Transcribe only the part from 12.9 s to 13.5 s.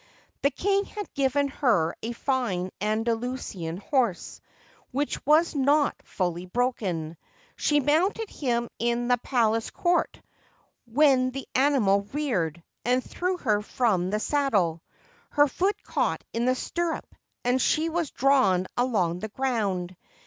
threw